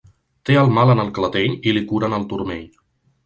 [0.49, 2.65] Té el mal en el clatell i li curen el turmell.